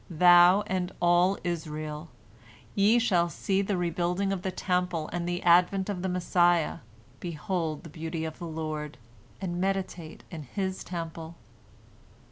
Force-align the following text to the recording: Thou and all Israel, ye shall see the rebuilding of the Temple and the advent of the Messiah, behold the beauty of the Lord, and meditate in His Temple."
Thou 0.09 0.63
and 0.65 0.91
all 0.99 1.37
Israel, 1.43 2.09
ye 2.73 2.97
shall 2.97 3.29
see 3.29 3.61
the 3.61 3.77
rebuilding 3.77 4.33
of 4.33 4.41
the 4.41 4.49
Temple 4.49 5.07
and 5.13 5.29
the 5.29 5.43
advent 5.43 5.89
of 5.89 6.01
the 6.01 6.09
Messiah, 6.09 6.79
behold 7.19 7.83
the 7.83 7.89
beauty 7.91 8.25
of 8.25 8.39
the 8.39 8.47
Lord, 8.47 8.97
and 9.39 9.61
meditate 9.61 10.23
in 10.31 10.41
His 10.41 10.83
Temple." 10.83 11.35